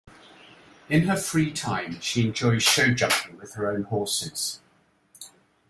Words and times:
In 0.89 1.03
her 1.03 1.15
free 1.15 1.53
time 1.53 1.99
she 2.01 2.25
enjoys 2.25 2.63
show 2.63 2.89
jumping 2.91 3.37
with 3.37 3.53
her 3.53 3.69
own 3.71 3.83
horses. 3.83 4.59